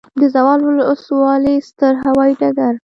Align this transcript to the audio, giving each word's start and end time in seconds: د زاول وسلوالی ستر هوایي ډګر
د 0.19 0.21
زاول 0.33 0.61
وسلوالی 0.89 1.55
ستر 1.69 1.93
هوایي 2.05 2.33
ډګر 2.39 2.73